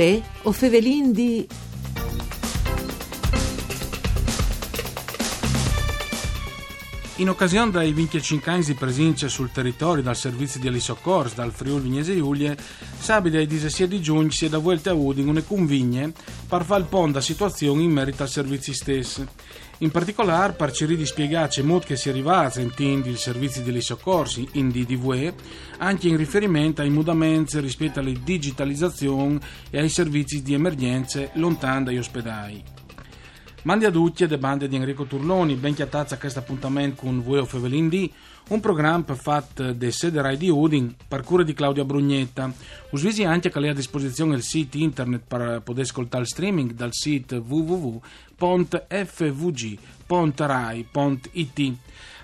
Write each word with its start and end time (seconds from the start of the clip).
Uè, 0.00 0.18
o 0.44 0.52
Fevelin 0.52 1.12
di... 1.12 1.46
In 7.16 7.28
occasione 7.28 7.70
dei 7.70 7.92
25 7.92 8.50
anni 8.50 8.64
di 8.64 8.72
presenza 8.72 9.28
sul 9.28 9.52
territorio 9.52 10.02
dal 10.02 10.16
servizio 10.16 10.58
di 10.58 10.68
Elisoccorsi 10.68 11.34
dal 11.34 11.52
Friuli 11.52 11.82
Vignese 11.82 12.16
Giulie, 12.16 12.56
sabato 12.98 13.44
17 13.44 13.88
di 13.88 14.00
giugno 14.00 14.30
si 14.30 14.46
è 14.46 14.48
da 14.48 14.56
volta 14.56 14.88
a 14.88 14.94
Udin 14.94 15.28
una 15.28 15.42
convigne 15.42 16.14
per 16.48 16.64
fare 16.64 16.80
il 16.80 16.86
ponte 16.86 17.18
a 17.18 17.20
situazione 17.20 17.82
in 17.82 17.90
merito 17.90 18.22
al 18.22 18.30
servizio 18.30 18.72
stesso. 18.72 19.26
In 19.82 19.90
particolare, 19.90 20.52
per 20.52 20.72
cercare 20.72 20.98
di 20.98 21.06
spiegarci 21.06 21.62
mod 21.62 21.84
che 21.84 21.96
si 21.96 22.10
arriva 22.10 22.40
a 22.40 22.50
sentire 22.50 23.08
il 23.08 23.16
servizio 23.16 23.62
dei 23.62 23.80
soccorsi 23.80 24.46
in 24.52 24.68
DDV, 24.68 25.32
anche 25.78 26.06
in 26.06 26.18
riferimento 26.18 26.82
ai 26.82 26.90
mudamenti 26.90 27.58
rispetto 27.60 27.98
alla 27.98 28.12
digitalizzazione 28.12 29.40
e 29.70 29.78
ai 29.78 29.88
servizi 29.88 30.42
di 30.42 30.52
emergenze 30.52 31.30
lontani 31.34 31.84
dagli 31.84 31.96
ospedali. 31.96 32.62
Mandi 33.62 33.86
a 33.86 33.90
tutti 33.90 34.28
le 34.28 34.36
bande 34.36 34.68
di 34.68 34.76
Enrico 34.76 35.04
Turloni, 35.04 35.54
ben 35.54 35.74
chiatazza 35.74 36.16
a 36.16 36.18
questo 36.18 36.40
appuntamento 36.40 37.00
con 37.00 37.22
voi 37.22 37.38
o 37.38 37.46
Fevelin 37.46 37.88
D, 37.88 38.10
un 38.48 38.60
programma 38.60 39.14
fatto 39.14 39.72
da 39.72 39.90
sede 39.90 40.20
Rai 40.20 40.36
di 40.36 40.48
Udin 40.48 40.94
per 41.06 41.22
cura 41.22 41.42
di 41.42 41.54
Claudia 41.54 41.84
Brugnetta. 41.84 42.52
Usvisi 42.90 43.22
anche 43.24 43.50
che 43.50 43.60
lei 43.60 43.70
a 43.70 43.74
disposizione 43.74 44.34
il 44.34 44.42
sito 44.42 44.76
internet 44.76 45.22
per 45.26 45.60
poter 45.62 45.84
ascoltare 45.84 46.24
il 46.24 46.28
streaming 46.28 46.72
dal 46.72 46.92
sito 46.92 47.36
www.fvg.rai.it. 47.46 48.00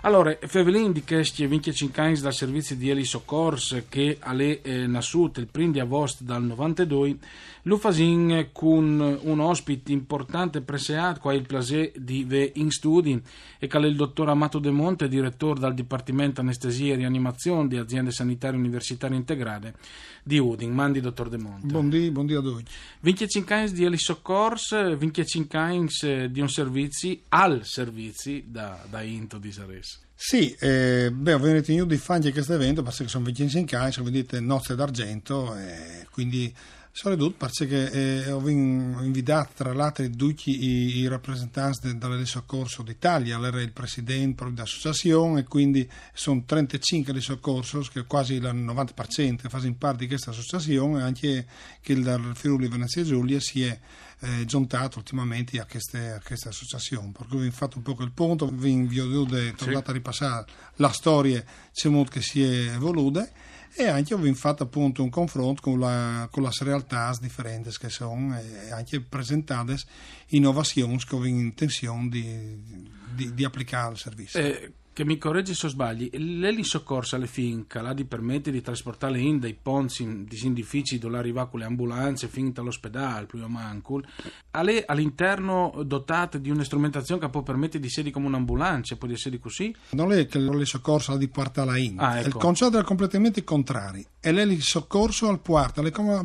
Allora, 0.06 0.38
Fevelin 0.40 0.92
di 0.92 1.02
questi 1.02 1.44
25 1.44 2.00
anni 2.00 2.20
dal 2.20 2.32
servizio 2.32 2.76
di 2.76 2.88
Eli 2.88 3.04
Soccors 3.04 3.86
che 3.88 4.18
alle 4.20 4.62
eh, 4.62 4.86
nascute 4.86 5.40
il 5.40 5.48
1 5.52 5.72
di 5.72 5.80
agosto 5.80 6.22
dal 6.22 6.44
92, 6.44 7.16
lo 7.62 7.76
fasin 7.76 8.50
con 8.52 9.18
un 9.20 9.40
ospite 9.40 9.90
importante 9.90 10.60
preseato, 10.60 11.18
qua 11.18 11.34
il 11.34 11.44
piacere 11.44 11.90
di 11.96 12.22
ve 12.22 12.52
in 12.54 12.70
studi, 12.70 13.20
e 13.58 13.66
che 13.66 13.78
è 13.78 13.80
il 13.80 13.96
dottor 13.96 14.28
Amato 14.28 14.60
De 14.60 14.70
Monte, 14.70 15.08
direttore 15.08 15.58
del 15.58 15.74
Dipartimento 15.74 16.40
Anestesia 16.40 16.94
e 16.94 16.98
Rianimazione 16.98 17.66
di 17.66 17.76
Aziende 17.76 18.12
Sanitarie 18.12 18.60
Universitarie 18.60 19.16
Integrate 19.16 19.74
di 20.22 20.38
Udin. 20.38 20.72
Mandi, 20.72 21.00
dottor 21.00 21.28
De 21.28 21.38
Monte. 21.38 21.66
Buondì, 21.66 22.12
buondì 22.12 22.34
a 22.34 22.40
voi. 22.40 22.62
25 23.00 23.54
anni 23.56 23.72
di 23.72 23.82
Eli 23.82 23.98
Soccors, 23.98 24.96
25 24.96 25.58
anni 25.58 25.88
di 26.30 26.40
un 26.40 26.48
servizio, 26.48 27.16
al 27.30 27.64
servizio 27.64 28.40
da, 28.44 28.84
da 28.88 29.02
Into 29.02 29.38
di 29.38 29.50
Sares. 29.96 30.04
Sì, 30.18 30.56
eh, 30.58 31.10
beh, 31.12 31.34
ho 31.34 31.38
venuto 31.38 31.84
di 31.84 31.96
fare 31.96 32.32
questo 32.32 32.54
evento 32.54 32.82
perché 32.82 33.06
sono 33.06 33.24
25 33.24 33.76
anni, 33.76 33.92
come 33.92 34.10
dite, 34.10 34.40
nozze 34.40 34.74
d'argento, 34.74 35.54
eh, 35.54 36.06
quindi 36.10 36.52
soprattutto 36.90 37.46
perché 37.46 38.24
eh, 38.24 38.30
ho 38.30 38.48
invitato 38.48 39.50
tra 39.54 39.74
l'altro 39.74 40.08
tutti 40.08 40.64
i, 40.64 40.96
i 41.00 41.08
rappresentanti 41.08 41.94
del 41.98 42.26
soccorso 42.26 42.82
d'Italia, 42.82 43.38
era 43.38 43.60
il 43.60 43.72
presidente 43.72 44.42
dell'associazione 44.46 45.40
e 45.40 45.44
quindi 45.44 45.86
sono 46.14 46.42
35 46.46 47.12
di 47.12 47.20
soccorso, 47.20 47.80
che 47.92 48.06
quasi 48.06 48.34
il 48.34 48.42
90% 48.42 49.48
fanno 49.48 49.74
parte 49.76 49.98
di 49.98 50.06
questa 50.06 50.30
associazione, 50.30 51.02
anche 51.02 51.46
che 51.82 51.92
il 51.92 52.32
Friuli 52.32 52.68
Venezia 52.68 53.02
Giulia 53.02 53.38
si 53.38 53.62
è 53.62 53.78
eh, 54.20 54.44
giuntato 54.44 54.98
ultimamente 54.98 55.58
a 55.58 55.66
queste, 55.66 56.20
queste 56.24 56.48
associazioni. 56.48 57.12
Per 57.12 57.26
cui 57.26 57.40
vi 57.40 57.48
ho 57.48 57.52
fatto 57.52 57.76
un 57.78 57.82
po' 57.82 57.96
il 58.00 58.12
punto, 58.12 58.46
vi 58.48 59.00
ho 59.00 59.26
tornato 59.54 59.90
a 59.90 59.92
ripassare 59.92 60.46
la 60.76 60.90
storia 60.90 61.44
che 62.10 62.20
si 62.22 62.42
è 62.42 62.72
evoluta 62.72 63.28
e 63.78 63.86
anche 63.88 64.14
ho 64.14 64.34
fatto 64.34 64.62
appunto 64.62 65.02
un 65.02 65.10
confronto 65.10 65.60
con, 65.60 65.78
la, 65.78 66.28
con 66.30 66.42
le 66.42 66.50
realtà 66.60 67.14
differenti 67.20 67.70
che 67.78 67.90
sono 67.90 68.38
e 68.38 68.70
anche 68.72 69.00
presentate 69.00 69.76
innovazioni 70.28 70.96
che 70.98 71.14
ho 71.14 71.24
intenzione 71.26 72.08
di, 72.08 72.88
di, 73.12 73.34
di 73.34 73.44
applicare 73.44 73.88
al 73.88 73.98
servizio. 73.98 74.40
Eh 74.40 74.72
che 74.96 75.04
mi 75.04 75.18
corregge 75.18 75.52
se 75.52 75.68
sbagli, 75.68 76.08
l'eli 76.14 76.64
soccorsa 76.64 77.16
alle 77.16 77.26
finca, 77.26 77.82
là 77.82 77.92
di 77.92 78.06
permette 78.06 78.50
di 78.50 78.62
trasportare 78.62 79.20
in 79.20 79.38
dai 79.38 79.52
ponzi 79.52 80.24
disindifici 80.24 80.98
dove 80.98 81.18
arriva 81.18 81.48
con 81.48 81.60
le 81.60 81.66
ambulanze 81.66 82.28
finita 82.28 82.62
all'ospedale, 82.62 83.26
più 83.26 83.38
o 83.42 83.46
mancul, 83.46 84.02
alle 84.52 84.86
all'interno 84.86 85.82
dotate 85.84 86.40
di 86.40 86.48
una 86.48 86.64
strumentazione 86.64 87.20
che 87.20 87.28
può 87.28 87.42
permettere 87.42 87.80
di 87.80 87.88
essere 87.88 88.10
come 88.10 88.24
un'ambulanza, 88.28 88.96
può 88.96 89.06
essere 89.08 89.38
così? 89.38 89.76
Non 89.90 90.12
è 90.12 90.24
che 90.24 90.38
l'eli 90.38 90.64
soccorso 90.64 91.12
ha 91.12 91.18
di 91.18 91.28
portare 91.28 91.78
in, 91.78 92.00
ah, 92.00 92.20
ecco. 92.20 92.28
il 92.28 92.34
concetto 92.36 92.78
è 92.78 92.82
completamente 92.82 93.44
contrario, 93.44 94.06
e 94.18 94.32
l'eli 94.32 94.58
soccorso 94.62 95.28
al 95.28 95.40
porta, 95.40 95.82
è 95.82 95.90
come, 95.90 96.18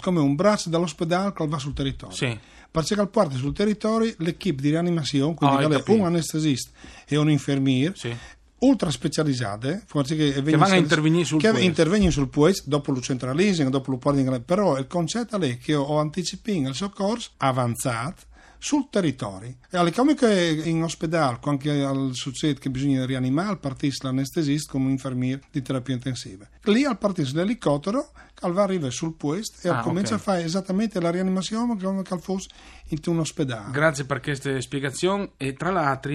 come 0.00 0.20
un 0.20 0.36
braccio 0.36 0.68
dall'ospedale 0.68 1.32
che 1.32 1.44
va 1.48 1.58
sul 1.58 1.74
territorio. 1.74 2.14
Sì 2.14 2.38
per 2.72 2.86
cercare 2.86 3.10
parte 3.10 3.36
sul 3.36 3.52
territorio 3.52 4.14
l'equipe 4.16 4.62
di 4.62 4.70
rianimazione, 4.70 5.34
quindi 5.34 5.64
oh, 5.64 5.82
un 5.92 6.06
anestesista 6.06 6.70
e 7.06 7.18
un 7.18 7.30
infermiere, 7.30 7.94
sì. 7.94 8.11
Ultra 8.62 8.90
specializzate, 8.90 9.84
che, 9.86 10.42
che 10.42 10.56
vanno 10.56 10.74
a 10.74 10.76
intervenire 10.76 11.24
sul 11.24 11.40
che 11.40 11.60
intervengono 11.60 12.10
sul 12.10 12.28
puest, 12.28 12.66
dopo 12.66 12.92
lo 12.92 13.00
centralising, 13.00 13.68
dopo 13.68 13.96
porting, 13.98 14.42
però 14.42 14.78
il 14.78 14.86
concetto 14.86 15.38
è 15.38 15.58
che 15.58 15.74
ho 15.74 15.98
anticipato 15.98 16.68
il 16.68 16.74
soccorso 16.74 17.30
avanzato 17.38 18.30
sul 18.62 18.88
territorio. 18.90 19.56
E 19.68 19.76
alle 19.76 19.90
come 19.90 20.14
che 20.14 20.62
in 20.64 20.84
ospedale, 20.84 21.40
anche 21.42 21.82
al 21.82 22.10
succede 22.12 22.60
che 22.60 22.70
bisogna 22.70 23.04
rianimare, 23.04 23.56
partisse 23.56 24.04
l'anestesista 24.04 24.70
come 24.70 24.84
un 24.84 24.90
infermiere 24.92 25.42
di 25.50 25.62
terapia 25.62 25.94
intensiva. 25.94 26.46
Lì 26.64 26.84
al 26.84 26.96
partire 26.96 27.28
l'elicottero, 27.32 28.12
Calva 28.34 28.62
arriva 28.62 28.88
sul 28.90 29.14
puesto 29.14 29.66
e 29.66 29.70
ah, 29.70 29.80
comincia 29.80 30.14
okay. 30.14 30.18
a 30.18 30.20
fare 30.20 30.44
esattamente 30.44 31.00
la 31.00 31.10
rianimazione 31.10 31.76
come 31.80 32.02
se 32.08 32.18
fosse 32.18 32.48
in 32.88 32.98
un 33.06 33.18
ospedale. 33.18 33.72
Grazie 33.72 34.04
per 34.04 34.20
queste 34.20 34.60
spiegazioni 34.60 35.32
e 35.36 35.54
tra 35.54 35.70
l'altro 35.70 36.12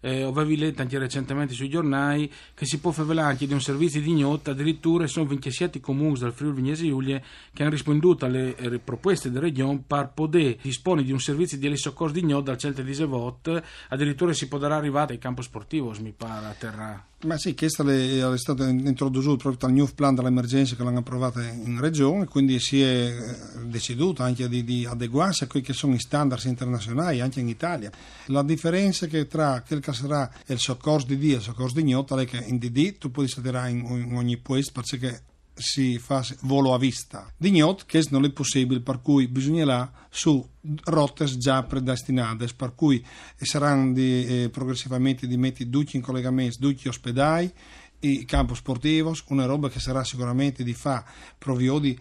eh, 0.00 0.22
avevi 0.22 0.56
letto 0.56 0.82
anche 0.82 0.98
recentemente 0.98 1.54
sui 1.54 1.68
giornali 1.68 2.30
che 2.54 2.66
si 2.66 2.78
può 2.78 2.90
fare 2.90 3.20
anche 3.20 3.46
di 3.46 3.52
un 3.52 3.60
servizio 3.60 4.00
di 4.00 4.10
ignoto, 4.10 4.50
addirittura 4.50 5.06
sono 5.06 5.26
27 5.26 5.80
comuni 5.80 6.18
del 6.18 6.32
Friuli 6.32 6.54
Vignese 6.54 6.86
Giulia 6.86 7.20
che 7.52 7.62
hanno 7.62 7.70
risponduto 7.70 8.24
alle 8.24 8.56
eh, 8.56 8.78
proposte 8.78 9.30
della 9.30 9.46
regione 9.46 9.82
per 9.86 10.10
poter 10.14 10.56
disporre 10.62 11.02
di 11.02 11.12
un 11.12 11.20
servizio 11.20 11.58
di 11.58 11.76
soccorso 11.76 12.14
di 12.14 12.20
ignoto 12.20 12.44
dal 12.44 12.58
Celta 12.58 12.82
di 12.82 12.94
Sevot, 12.94 13.62
addirittura 13.88 14.32
si 14.32 14.48
potrà 14.48 14.76
arrivare 14.76 15.14
al 15.14 15.18
campo 15.18 15.42
sportivo, 15.42 15.94
mi 16.00 16.12
pare, 16.12 16.46
a 16.46 16.54
terra. 16.58 17.04
Ma 17.24 17.36
sì, 17.36 17.56
questa 17.56 17.82
è 17.82 18.38
stata 18.38 18.68
introdotta 18.68 19.36
proprio 19.36 19.56
dal 19.58 19.72
new 19.72 19.88
plan 19.92 20.14
dell'emergenza 20.14 20.76
che 20.76 20.84
l'hanno 20.84 21.00
approvata 21.00 21.42
in 21.42 21.80
regione, 21.80 22.26
quindi 22.26 22.60
si 22.60 22.80
è 22.80 23.08
eh, 23.08 23.64
deciduto 23.64 24.22
anche 24.22 24.48
di, 24.48 24.62
di 24.62 24.86
adeguarsi 24.86 25.42
a 25.42 25.48
quelli 25.48 25.66
che 25.66 25.72
sono 25.72 25.96
i 25.96 25.98
standard 25.98 26.44
internazionali 26.44 27.20
anche 27.20 27.40
in 27.40 27.48
Italia. 27.48 27.90
La 28.26 28.44
differenza 28.44 29.08
che 29.08 29.26
tra 29.26 29.64
quel 29.66 29.80
che 29.80 29.92
sarà 29.92 30.30
il 30.46 30.60
soccorso 30.60 31.08
di 31.08 31.18
D 31.18 31.32
e 31.32 31.34
il 31.34 31.42
soccorso 31.42 31.74
di 31.74 31.80
ignoto 31.80 32.16
è 32.16 32.24
che 32.24 32.38
in 32.38 32.56
DD 32.56 32.98
tu 32.98 33.10
puoi 33.10 33.26
stare 33.26 33.68
in, 33.68 33.78
in 33.78 34.14
ogni 34.14 34.36
puesto 34.36 34.80
perché 34.80 35.22
si 35.58 35.98
fa 35.98 36.24
volo 36.42 36.72
a 36.72 36.78
vista. 36.78 37.30
Di 37.36 37.48
ignoto 37.48 37.84
che 37.86 38.04
non 38.10 38.24
è 38.24 38.30
possibile, 38.30 38.80
per 38.80 39.00
cui 39.02 39.28
bisognerà 39.28 39.90
su 40.08 40.46
rotte 40.84 41.24
già 41.26 41.62
predestinate, 41.62 42.48
per 42.56 42.74
cui 42.74 43.04
saranno 43.36 43.92
di, 43.92 44.44
eh, 44.44 44.48
progressivamente 44.50 45.26
di 45.26 45.36
mettere 45.36 45.68
tutti 45.68 45.96
in 45.96 46.02
collegamento, 46.02 46.58
tutti 46.60 46.88
ospedali, 46.88 47.52
i 48.00 48.24
campo 48.24 48.54
sportivo, 48.54 49.14
una 49.28 49.44
roba 49.44 49.68
che 49.68 49.80
sarà 49.80 50.04
sicuramente 50.04 50.62
di 50.62 50.74
fa 50.74 51.04
proviodi 51.36 51.98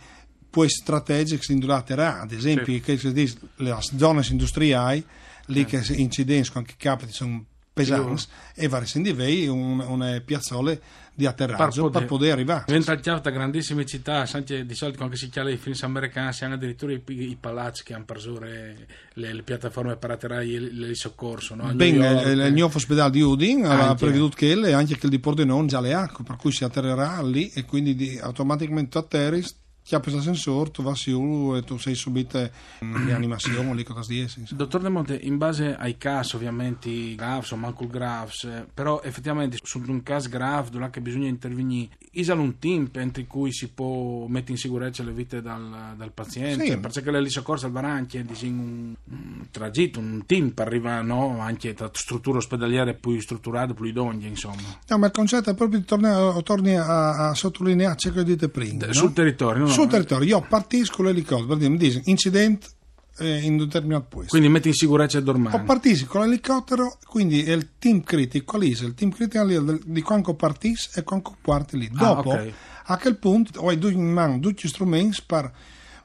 poi 0.50 0.70
strategiche 0.70 1.44
si 1.44 1.52
induraterà, 1.52 2.22
ad 2.22 2.32
esempio 2.32 2.74
sì. 2.74 2.80
che 2.80 3.00
le 3.58 3.78
zone 3.98 4.26
industriali, 4.30 5.06
lì 5.48 5.62
eh. 5.62 5.66
che 5.66 5.84
incidenze 5.96 6.52
anche 6.56 6.76
capiti 6.78 7.12
sono 7.12 7.46
pesanti 7.84 8.26
e 8.56 8.68
vari 8.68 8.86
sendivei 8.86 9.48
un, 9.48 9.80
una 9.80 10.22
piazzole 10.24 10.82
di 11.18 11.26
atterraggio 11.26 11.90
per 11.90 12.06
poter, 12.06 12.34
arrivare. 12.34 12.66
Diventa 12.68 12.96
chiaro 12.96 13.20
da 13.22 13.32
grandissime 13.32 13.88
città, 13.88 14.28
anche 14.32 14.66
di 14.68 14.76
solito 14.76 14.98
quando 14.98 15.16
si 15.16 15.30
chiama 15.30 15.50
i 15.50 15.58
film 15.58 15.76
americani, 15.82 16.32
si 16.32 16.44
hanno 16.44 16.54
addirittura 16.54 16.92
i, 16.92 17.02
i, 17.08 17.38
palazzi 17.40 17.84
che 17.84 17.96
hanno 17.96 18.06
preso 18.06 18.38
le, 18.40 18.86
le, 19.14 19.34
le, 19.34 19.42
piattaforme 19.42 19.96
per 19.96 20.12
atterrare 20.12 20.46
il, 20.46 20.96
soccorso. 20.96 21.56
No? 21.56 21.74
Bene, 21.74 22.22
il, 22.32 22.40
il 22.40 22.54
nuovo 22.54 22.78
ospedale 22.78 23.10
di 23.10 23.22
Udin 23.22 23.66
ha 23.66 23.96
preveduto 23.96 24.36
che 24.36 24.52
e 24.52 24.74
anche 24.74 24.96
che 24.96 25.06
il 25.08 25.12
di 25.12 25.20
Pordenone 25.20 25.68
già 25.68 25.80
le 25.80 25.94
ha, 25.94 26.12
per 26.24 26.36
cui 26.36 26.52
si 26.52 26.64
atterrerà 26.64 27.20
lì 27.24 27.50
e 27.50 27.66
quindi 27.66 27.96
di, 27.96 28.20
automaticamente 28.22 29.00
atterri 29.00 29.44
chiappi 29.88 30.12
l'ascensore, 30.12 30.70
tu 30.70 30.84
vai 30.84 30.98
su 30.98 31.54
e 31.56 31.64
tu 31.64 31.78
sei 31.78 31.96
subito 31.96 32.38
in 32.82 33.06
rianimazione, 33.08 33.74
lì 33.74 33.84
cosa 33.86 34.04
di 34.06 34.20
esse. 34.20 34.44
Dottor 34.50 34.82
De 34.82 34.90
Monte, 34.90 35.16
in 35.16 35.38
base 35.38 35.78
ai 35.78 35.98
casi, 35.98 36.36
ovviamente, 36.36 37.16
graves 37.16 37.52
o 37.52 37.56
manco 37.56 37.84
il 37.84 37.90
graves, 37.90 38.44
eh, 38.44 38.68
però 38.74 39.02
effettivamente 39.02 39.58
su 39.64 39.82
un 39.88 40.04
caso 40.04 40.28
grave, 40.28 40.72
dove 40.72 40.90
bisogna 41.00 41.30
intervenire, 41.30 41.88
isal 42.12 42.38
un 42.40 42.60
team 42.60 42.90
entro 42.92 43.24
cui 43.28 43.54
si 43.54 43.70
può 43.70 44.28
mettere 44.28 44.52
in 44.52 44.58
sicurezza 44.58 45.04
le 45.04 45.12
vite 45.12 45.42
dal, 45.42 45.94
dal 45.96 46.12
paziente, 46.12 46.66
sì. 46.66 46.78
perché 46.78 47.10
le 47.10 47.30
soccorso 47.30 47.62
salvarà 47.62 47.90
anche 47.90 48.26
un, 48.42 48.94
un 49.06 49.48
tragitto, 49.52 50.00
un 50.00 50.26
team 50.26 50.50
per 50.50 50.68
arrivare 50.68 51.06
no? 51.06 51.40
anche 51.40 51.74
da 51.74 51.90
strutture 51.94 52.40
ospedaliere 52.40 52.94
più 52.94 53.18
strutturate, 53.22 53.74
più 53.74 53.86
idonee, 53.86 54.28
insomma. 54.28 54.80
No, 54.90 54.98
ma 54.98 55.06
il 55.06 55.12
concetto 55.14 55.50
è 55.50 55.56
proprio 55.56 55.80
di 55.80 55.86
tornare, 55.86 56.44
torni 56.44 56.76
a, 56.76 57.30
a 57.30 57.34
sottolineare 57.34 57.96
ciò 57.96 58.12
che 58.12 58.26
dite 58.26 58.50
prima. 58.50 58.92
Sul 58.92 59.08
no? 59.08 59.14
territorio, 59.14 59.66
no? 59.66 59.77
Sul 59.82 59.90
territorio, 59.90 60.28
io 60.28 60.46
partisco 60.48 61.04
l'elicottero, 61.04 61.56
mi 61.56 61.78
dice 61.78 62.02
incidente 62.06 62.68
eh, 63.20 63.42
in 63.42 63.54
un 63.54 63.58
determinato 63.60 64.06
posto. 64.10 64.30
Quindi 64.30 64.50
metti 64.50 64.68
in 64.70 64.74
sicurezza 64.74 65.18
il 65.18 65.24
dormante. 65.24 65.58
Ho 65.58 65.64
partito 65.64 66.06
con 66.06 66.22
l'elicottero, 66.22 66.98
quindi 67.06 67.44
è 67.44 67.54
il 67.54 67.70
team 67.80 68.02
critico, 68.02 68.58
è? 68.58 68.86
Il 68.86 68.94
team 68.94 69.12
critico 69.12 69.48
è 69.48 69.78
di 69.86 70.02
quando 70.02 70.34
partis 70.34 70.96
e 70.96 71.04
quando 71.04 71.36
parti 71.42 71.78
lì. 71.78 71.90
Ah, 71.96 72.14
Dopo, 72.14 72.32
ok. 72.32 72.52
a 72.86 72.98
quel 72.98 73.18
punto, 73.18 73.60
ho 73.60 73.74
due 73.76 73.92
in 73.92 74.12
mano 74.12 74.40
tutti 74.40 74.66
gli 74.66 74.70
strumenti 74.70 75.22
per 75.26 75.52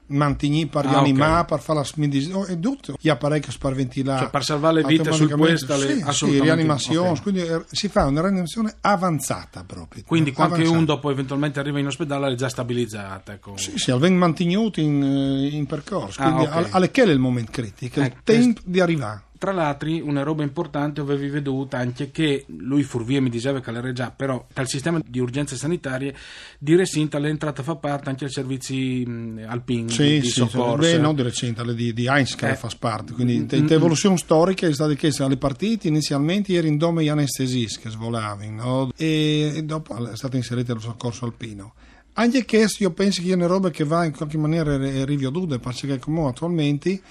mantenere, 0.07 0.67
per 0.67 0.85
Ah, 0.85 0.89
rianimare, 0.89 1.41
ok. 1.41 1.47
per 1.47 1.59
fare 1.59 1.79
la 1.79 1.85
smidis, 1.85 2.29
oh, 2.33 2.45
e 2.45 2.59
tutto. 2.59 2.95
Gli 2.99 3.09
apparecchi 3.09 3.55
per 3.57 3.73
ventilare. 3.73 4.19
Cioè, 4.21 4.29
per 4.29 4.43
salvare 4.43 4.73
le 4.75 4.83
vite 4.87 5.09
automaticamente. 5.09 5.65
questo, 5.65 5.85
le- 5.85 6.11
Sì, 6.13 6.25
sì, 6.25 6.39
rianimazione, 6.39 7.09
Ok. 7.09 7.21
quindi 7.21 7.41
eh, 7.41 7.63
si 7.71 7.87
fa 7.87 8.05
una 8.05 8.21
rianimazione 8.21 8.75
avanzata 8.81 9.63
proprio. 9.65 10.03
Quindi 10.05 10.31
quando 10.31 10.55
Avanzata. 10.55 10.77
uno 10.77 10.85
dopo 10.85 11.11
eventualmente 11.11 11.59
arriva 11.59 11.79
in 11.79 11.87
ospedale 11.87 12.31
è 12.31 12.35
già 12.35 12.49
stabilizzata. 12.49 13.33
Ecco. 13.33 13.57
Sì, 13.57 13.73
sì, 13.77 13.91
vengono 13.91 14.17
mantenuti 14.17 14.81
in, 14.81 15.03
eh, 15.03 15.47
in 15.55 15.65
percorso, 15.65 16.21
Ah, 16.21 16.25
quindi 16.31 16.43
ok. 16.45 16.55
al- 16.55 16.67
alle 16.71 16.91
che 16.91 17.03
è 17.03 17.07
il 17.07 17.19
momento 17.19 17.51
critico, 17.51 17.99
è 17.99 18.03
il 18.03 18.09
Ecco, 18.11 18.19
tempo 18.23 18.61
di 18.65 18.79
arrivare. 18.79 19.23
Tra 19.43 19.51
l'altro, 19.51 19.89
una 20.05 20.23
roba 20.23 20.41
importante 20.43 21.01
avevi 21.01 21.27
veduto 21.27 21.75
anche 21.75 22.11
che 22.11 22.45
lui 22.47 22.81
Furvie 22.83 23.19
mi 23.19 23.29
diceva 23.29 23.59
che 23.59 23.73
l'era 23.73 23.91
già, 23.91 24.09
però 24.09 24.47
dal 24.53 24.69
sistema 24.69 25.01
di 25.05 25.19
urgenze 25.19 25.57
sanitarie 25.57 26.15
di 26.57 26.77
Resinta 26.77 27.19
l'entrata 27.19 27.61
fa 27.61 27.75
parte 27.75 28.07
anche 28.07 28.23
ai 28.23 28.31
servizi 28.31 29.05
alpini 29.45 29.89
Sì, 29.89 30.21
di 30.21 30.27
sì, 30.27 30.29
soccorso. 30.31 30.77
beh, 30.77 30.97
non 30.97 31.13
di 31.13 31.23
recente, 31.23 31.61
le 31.65 31.75
di, 31.75 31.91
di 31.91 32.07
che 32.37 32.51
Eh. 32.51 32.55
fa 32.55 32.69
parte. 32.79 33.11
Quindi, 33.11 33.39
Mm, 33.39 33.45
te, 33.47 33.59
mm, 33.59 33.67
te 33.67 33.73
evoluzione 33.73 34.15
storica 34.15 34.65
è 34.65 34.71
stata 34.73 34.93
chiesta 34.93 35.25
alle 35.25 35.35
partite. 35.35 35.89
Inizialmente 35.89 36.53
era 36.53 36.65
in 36.65 36.77
dome 36.77 37.03
gli 37.03 37.09
anestesisti 37.09 37.81
che 37.81 37.89
svolavano, 37.89 38.63
no? 38.63 38.91
e, 38.95 39.51
e 39.57 39.63
dopo 39.63 40.09
è 40.09 40.15
stato 40.15 40.37
inserito 40.37 40.71
il 40.71 40.79
soccorso 40.79 41.25
alpino. 41.25 41.73
Anche 42.13 42.45
questo 42.45 42.83
io 42.83 42.91
penso 42.91 43.21
che 43.21 43.31
è 43.31 43.35
una 43.35 43.47
roba 43.47 43.69
che 43.71 43.83
va 43.83 44.05
in 44.05 44.15
qualche 44.15 44.37
maniera 44.37 44.77
ri- 44.77 45.03
riveduta, 45.03 45.59
perché 45.59 45.99
come 45.99 46.25
attualmente 46.27 46.91
al 46.91 47.01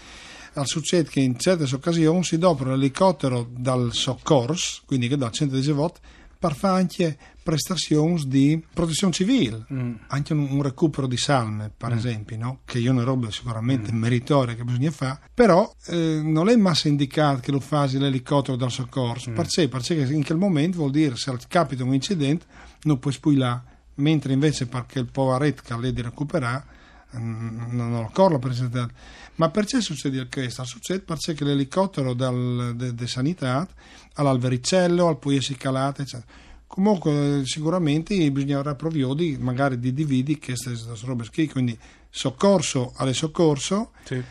succede 0.64 1.08
che 1.08 1.20
in 1.20 1.38
certe 1.38 1.72
occasioni 1.75 2.25
si 2.25 2.38
dopra 2.38 2.70
l'elicottero 2.70 3.49
dal 3.50 3.93
soccorso, 3.93 4.82
quindi 4.87 5.08
che 5.08 5.16
dal 5.16 5.32
centro 5.32 5.58
di 5.58 5.70
volte, 5.72 6.00
per 6.38 6.54
fare 6.56 6.81
anche 6.81 7.16
prestazioni 7.40 8.20
di 8.26 8.62
protezione 8.72 9.12
civile 9.12 9.64
Mm. 9.72 9.94
anche 10.08 10.32
un, 10.32 10.49
un 10.50 10.62
recupero 10.62 11.06
di 11.06 11.16
salme, 11.16 11.70
per 11.75 11.93
esempio, 11.93 12.37
no? 12.37 12.60
che 12.64 12.81
è 12.81 12.88
una 12.88 13.04
roba 13.04 13.31
sicuramente 13.31 13.93
meritoria 13.93 14.54
che 14.54 14.64
bisogna 14.64 14.90
fare, 14.90 15.20
però 15.32 15.72
eh, 15.87 16.20
non 16.22 16.49
è 16.49 16.56
massa 16.56 16.88
indicato 16.88 17.40
che 17.40 17.52
lo 17.52 17.60
fasi 17.60 17.98
l'elicottero 17.98 18.56
dal 18.56 18.70
soccorso, 18.70 19.31
perché, 19.31 19.69
perché 19.69 19.94
in 19.94 20.25
quel 20.25 20.38
momento 20.38 20.78
vuol 20.78 20.90
dire 20.90 21.16
se 21.16 21.32
capita 21.48 21.84
un 21.84 21.94
incidente 21.94 22.44
non 22.82 22.98
puoi 22.98 23.12
spuilare, 23.12 23.62
mentre 23.96 24.32
invece 24.32 24.66
perché 24.66 24.98
il 24.98 25.10
poveretto 25.10 25.62
che 25.64 25.76
lei 25.78 25.93
di 25.93 26.02
recuperare 26.02 26.64
mm, 26.64 26.71
non 27.12 27.94
ho 27.94 28.10
corlo 28.12 28.38
per 28.38 28.50
esempio. 28.50 28.88
Ma 29.36 29.50
perché 29.50 29.80
succede 29.80 30.28
questo? 30.28 30.64
Succede 30.64 31.00
perché 31.00 31.44
l'elicottero 31.44 32.14
dal, 32.14 32.74
de, 32.76 32.94
de 32.94 33.06
sanità 33.06 33.66
all'alvericello, 34.14 35.08
al 35.08 35.18
pugliesi 35.18 35.54
calate, 35.56 36.02
eccetera. 36.02 36.30
Comunque 36.66 37.42
sicuramente 37.44 38.14
bisognerà 38.30 38.74
provvedere 38.74 39.36
magari 39.38 39.78
di 39.78 40.38
queste, 40.38 40.70
queste 40.70 41.06
robe 41.06 41.28
qui, 41.30 41.48
quindi 41.48 41.78
soccorso 42.08 42.92
alle 42.96 43.12
soccorso, 43.14 43.92
Sì. 44.04 44.22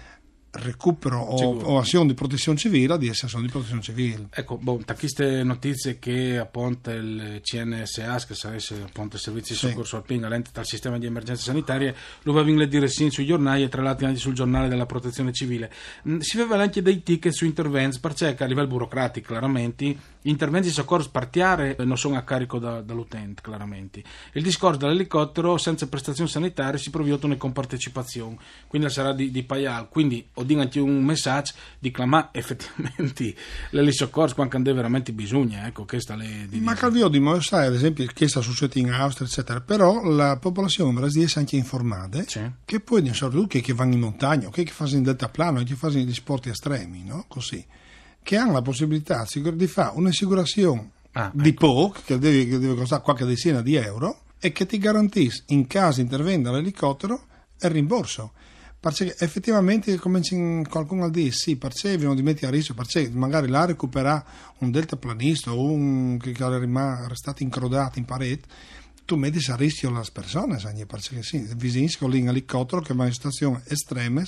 Recupero 0.52 1.20
o, 1.20 1.60
o 1.62 1.80
azione 1.80 2.08
di 2.08 2.14
protezione 2.14 2.58
civile 2.58 2.98
di 2.98 3.10
azione 3.10 3.46
di 3.46 3.52
protezione 3.52 3.82
civile. 3.82 4.28
Ecco, 4.32 4.58
boh, 4.58 4.82
da 4.86 4.96
queste 4.96 5.44
notizie 5.44 5.98
che 5.98 6.38
appunto 6.38 6.90
il 6.92 7.40
CNSA, 7.42 8.26
che 8.26 8.36
sarebbe 8.36 8.84
appunto 8.84 9.16
il 9.16 9.22
servizio 9.22 9.56
di 9.56 9.62
Sì. 9.62 9.68
soccorso 9.68 9.96
alpino, 9.96 10.28
l'ente 10.28 10.50
dal 10.54 10.66
sistema 10.66 10.98
di 10.98 11.06
emergenze 11.06 11.44
sanitarie, 11.44 11.96
lo 12.24 12.34
va 12.34 12.42
a 12.42 12.66
dire 12.66 12.88
sì 12.88 13.10
sui 13.10 13.26
giornali 13.26 13.64
e 13.64 13.70
tra 13.70 13.82
l'altro 13.82 14.08
anche 14.08 14.20
sul 14.20 14.34
giornale 14.34 14.68
della 14.68 14.86
protezione 14.86 15.32
civile. 15.32 15.72
Si 16.20 16.38
aveva 16.40 16.62
anche 16.62 16.82
dei 16.82 17.02
ticket 17.02 17.32
su 17.32 17.46
interventi, 17.46 18.00
perché 18.00 18.36
a 18.38 18.46
livello 18.46 18.68
burocratico 18.68 19.32
chiaramente 19.32 19.96
gli 20.22 20.30
interventi 20.30 20.68
di 20.68 20.74
soccorso 20.74 21.10
partiare 21.10 21.76
non 21.80 21.98
sono 21.98 22.16
a 22.18 22.22
carico 22.22 22.60
da- 22.60 22.82
dall'utente 22.82 23.42
chiaramente. 23.44 24.04
Il 24.34 24.44
discorso 24.44 24.78
dell'elicottero 24.80 25.58
senza 25.58 25.88
prestazioni 25.88 26.30
sanitarie 26.30 26.80
si 26.80 26.90
provvede 26.90 27.26
una 27.26 27.36
compartecipazione, 27.38 28.38
quindi 28.68 28.90
sarà 28.90 29.14
di, 29.14 29.32
di 29.32 29.44
paial, 29.44 29.90
quindi 29.90 30.26
ho 30.34 30.44
anche 30.44 30.80
un 30.80 31.04
messaggio 31.04 31.54
di 31.80 31.92
clamare 31.92 32.30
effettivamente 32.34 33.36
le 33.72 33.92
soccorso 33.92 34.36
quando 34.36 34.56
hanno 34.58 34.74
veramente 34.74 35.12
bisogno, 35.12 35.66
ecco, 35.66 35.86
le 36.16 36.46
di 36.48 36.60
Ma. 36.60 36.74
Calvio 36.76 37.08
di 37.08 37.20
sai 37.42 37.68
ad 37.68 37.74
esempio 37.74 38.06
che 38.06 38.28
sta 38.28 38.42
succedendo 38.42 38.90
in 38.90 38.94
Austria, 39.02 39.28
eccetera, 39.28 39.62
però 39.62 40.04
la 40.04 40.38
popolazione 40.38 40.92
brasiliana 40.94 41.32
è 41.36 41.40
anche 41.40 41.56
informata 41.56 42.24
Sì. 42.26 42.42
che 42.66 42.80
poi 42.80 43.02
ne 43.02 43.14
sono 43.14 43.46
che, 43.48 43.62
che 43.62 43.74
vanno 43.74 43.94
in 43.94 44.00
montagna, 44.00 44.50
che, 44.50 44.64
che 44.64 44.72
fanno 44.72 44.92
in 44.92 45.04
deltaplano, 45.04 45.64
che 45.64 45.76
fanno 45.76 45.94
gli 45.96 46.14
sport 46.14 46.48
estremi, 46.48 47.04
no? 47.04 47.26
Così. 47.28 47.64
Che 48.24 48.38
hanno 48.38 48.54
la 48.54 48.62
possibilità 48.62 49.26
di 49.34 49.68
fare 49.68 49.92
un'assicurazione 49.96 50.92
Ah, 51.14 51.30
di 51.34 51.54
poco, 51.54 52.00
che 52.06 52.18
deve, 52.18 52.48
che 52.48 52.58
deve 52.58 52.76
costare 52.76 53.02
qualche 53.02 53.26
decina 53.26 53.62
di 53.62 53.76
euro, 53.76 54.22
e 54.40 54.54
che 54.54 54.66
ti 54.66 54.78
garantisce 54.78 55.44
in 55.48 55.68
caso 55.68 56.00
intervenga 56.00 56.52
l'elicottero 56.52 57.26
il 57.60 57.70
rimborso. 57.70 58.32
Perché 58.80 59.16
effettivamente 59.20 59.96
qualcuno 60.00 61.06
a 61.06 61.10
dire 61.10 61.32
sì, 61.32 61.58
perché 61.58 61.90
vengono 61.90 62.16
di 62.16 62.24
mettere 62.24 62.48
a 62.48 62.50
rischio, 62.50 62.74
perché 62.74 63.10
magari 63.12 63.48
là 63.48 63.66
recupera 63.66 64.24
un 64.60 64.72
deltaplanista 64.72 65.54
o 65.54 65.70
un 65.70 66.18
che, 66.18 66.32
che 66.32 66.44
è 66.44 66.60
rima- 66.60 67.06
restato 67.08 67.44
incrodato 67.44 68.00
in 68.00 68.06
parete, 68.06 68.48
tu 69.12 69.18
metti 69.18 69.52
a 69.52 69.56
rischio 69.58 69.92
le 69.92 70.04
persone, 70.14 70.58
sai, 70.58 70.86
perché 70.86 71.22
sì, 71.22 71.46
visinsco 71.58 72.08
lì 72.08 72.20
in 72.20 72.30
elicottero 72.30 72.82
che 72.82 72.94
va 72.94 73.06
in 73.06 73.12
situazioni 73.12 73.60
estreme, 73.68 74.26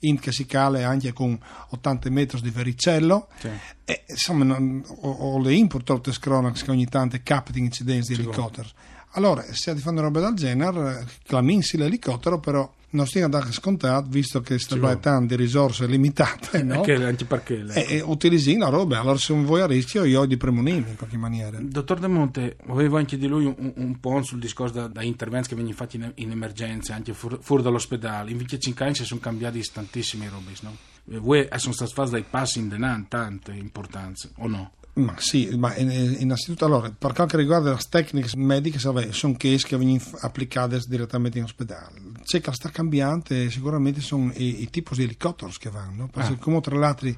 in 0.00 0.18
che 0.18 0.30
si 0.30 0.44
cale 0.44 0.84
anche 0.84 1.14
con 1.14 1.38
80 1.70 2.10
metri 2.10 2.42
di 2.42 2.50
vericello, 2.50 3.28
Sì. 3.40 3.48
e, 3.86 4.04
insomma, 4.08 4.44
non, 4.44 4.84
ho, 4.86 5.10
ho 5.10 5.38
le 5.40 5.54
importate 5.54 6.12
cronache 6.20 6.62
che 6.64 6.70
ogni 6.70 6.84
tanto 6.86 7.18
capitano 7.22 7.64
incidenti 7.64 8.08
di 8.08 8.14
Sicuro. 8.16 8.32
elicotteri. 8.32 8.68
Allora, 9.12 9.42
se 9.54 9.74
fare 9.76 9.90
una 9.92 10.02
roba 10.02 10.20
del 10.20 10.34
genere, 10.34 11.06
claminsi 11.24 11.78
l'elicottero, 11.78 12.38
però 12.38 12.70
non 12.90 13.06
stiamo 13.06 13.28
da 13.28 13.44
scontato, 13.52 14.06
visto 14.08 14.40
che 14.40 14.58
Sicuro. 14.58 14.98
tanto 15.00 15.34
di 15.34 15.42
risorse 15.42 15.86
limitate, 15.86 16.62
no? 16.62 16.80
Che- 16.82 16.94
anche 17.04 17.24
perché 17.24 17.64
E, 17.72 17.86
e 17.96 18.00
utilizzi 18.00 18.56
la 18.56 18.68
roba, 18.68 19.00
allora 19.00 19.18
se 19.18 19.34
vuoi 19.34 19.60
a 19.60 19.66
rischio 19.66 20.04
io 20.04 20.20
ho 20.20 20.26
di 20.26 20.36
premunirmi 20.36 20.90
in 20.90 20.96
qualche 20.96 21.16
maniera. 21.18 21.58
Dottor 21.60 21.98
De 21.98 22.06
Monte, 22.08 22.56
avevo 22.68 22.96
anche 22.96 23.18
di 23.18 23.26
lui 23.26 23.44
un, 23.44 23.72
un 23.76 24.00
po' 24.00 24.22
sul 24.22 24.38
discorso 24.38 24.74
da, 24.74 24.86
da 24.88 25.02
interventi 25.02 25.48
che 25.48 25.54
vengono 25.56 25.76
fatti 25.76 25.96
in, 25.96 26.10
in 26.16 26.30
emergenza, 26.30 26.94
anche 26.94 27.12
fu- 27.12 27.38
fuori 27.40 27.62
dall'ospedale. 27.62 28.30
In 28.30 28.38
25 28.38 28.84
anni 28.84 28.94
si 28.94 29.04
sono 29.04 29.20
cambiati 29.20 29.62
tantissime 29.72 30.28
robe, 30.28 30.52
no? 30.62 30.76
E 31.08 31.18
Voi 31.18 31.48
sono 31.56 31.74
stati 31.74 31.92
fatti 31.92 32.10
dei 32.10 32.24
passi 32.28 32.58
in 32.60 32.68
denaro, 32.68 33.04
tante 33.08 33.52
importanze, 33.52 34.30
o 34.38 34.46
no? 34.48 34.72
Ma 34.96 35.14
sì, 35.18 35.54
ma 35.56 35.74
eh, 35.74 35.82
innanzitutto 35.82 36.64
allora, 36.64 36.90
per 36.90 37.12
quanto 37.12 37.36
riguarda 37.36 37.70
le 37.70 37.78
tecniche 37.88 38.34
mediche, 38.36 38.78
sono 38.78 39.34
case 39.36 39.66
che 39.66 39.76
vengono 39.76 40.00
applicate 40.20 40.80
direttamente 40.88 41.36
in 41.36 41.44
ospedale. 41.44 42.00
C'è 42.24 42.40
che 42.40 42.50
sta 42.52 42.70
cambiante, 42.70 43.50
sicuramente 43.50 44.00
sono 44.00 44.32
i, 44.34 44.62
i 44.62 44.70
tipi 44.70 44.94
di 44.94 45.02
elicotteri 45.02 45.52
che 45.58 45.68
vanno, 45.68 46.08
perché 46.08 46.32
Ah. 46.32 46.38
come 46.38 46.60
tra 46.62 46.76
l'altro 46.76 47.14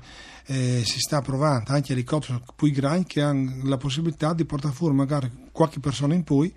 eh, 0.47 0.83
si 0.85 0.99
sta 0.99 1.23
provando 1.23 1.71
anche 1.71 1.93
elicotteri 1.93 2.43
più 2.57 2.71
grandi 2.73 3.05
che 3.07 3.23
hanno 3.23 3.61
la 3.63 3.77
possibilità 3.77 4.35
di 4.35 4.45
portare 4.45 4.75
fuori 4.75 4.95
magari 4.95 5.31
qualche 5.53 5.79
persona 5.79 6.15
in 6.15 6.25
più 6.25 6.51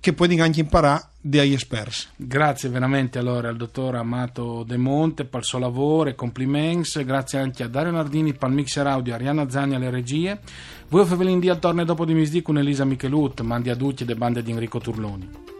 che 0.00 0.12
poi 0.14 0.40
anche 0.40 0.60
imparare 0.60 1.04
dagli 1.20 1.52
esperti. 1.52 2.06
Grazie 2.16 2.70
veramente 2.70 3.18
allora 3.18 3.50
al 3.50 3.56
dottor 3.56 3.96
Amato 3.96 4.64
De 4.66 4.78
Monte 4.78 5.26
per 5.26 5.40
il 5.40 5.46
suo 5.46 5.58
lavoro 5.58 6.08
e 6.08 6.14
complimenti. 6.14 7.04
Grazie 7.04 7.38
anche 7.38 7.62
a 7.62 7.68
Dario 7.68 7.92
Nardini 7.92 8.32
per 8.32 8.48
il 8.48 8.54
mixer 8.54 8.86
audio, 8.86 9.14
Arianna 9.14 9.48
Zani 9.50 9.74
alle 9.74 9.90
regie. 9.90 10.40
Voi 10.88 11.04
Fevelin 11.04 11.38
di 11.38 11.48
al 11.48 11.58
torne 11.58 11.84
dopo 11.84 12.04
di 12.04 12.14
misdì 12.14 12.42
con 12.42 12.58
Elisa 12.58 12.84
Michelut, 12.84 13.42
mandi 13.42 13.70
a 13.70 13.76
tutti 13.76 14.04
le 14.04 14.16
bande 14.16 14.42
di 14.42 14.50
Enrico 14.50 14.80
Turloni. 14.80 15.59